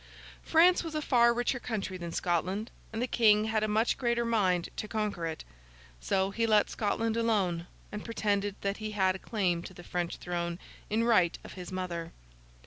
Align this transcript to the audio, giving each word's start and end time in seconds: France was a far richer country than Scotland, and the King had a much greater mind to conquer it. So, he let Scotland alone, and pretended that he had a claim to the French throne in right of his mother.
France 0.41 0.83
was 0.83 0.95
a 0.95 0.99
far 0.99 1.31
richer 1.31 1.59
country 1.59 1.95
than 1.95 2.11
Scotland, 2.11 2.71
and 2.91 3.03
the 3.03 3.07
King 3.07 3.45
had 3.45 3.63
a 3.63 3.67
much 3.67 3.99
greater 3.99 4.25
mind 4.25 4.67
to 4.75 4.87
conquer 4.87 5.27
it. 5.27 5.43
So, 5.99 6.31
he 6.31 6.47
let 6.47 6.71
Scotland 6.71 7.15
alone, 7.15 7.67
and 7.91 8.03
pretended 8.03 8.55
that 8.61 8.77
he 8.77 8.93
had 8.93 9.13
a 9.15 9.19
claim 9.19 9.61
to 9.61 9.75
the 9.75 9.83
French 9.83 10.17
throne 10.17 10.57
in 10.89 11.03
right 11.03 11.37
of 11.43 11.53
his 11.53 11.71
mother. 11.71 12.13